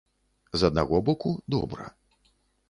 З 0.61 0.71
аднаго 0.73 1.01
боку, 1.11 1.35
добра. 1.57 1.85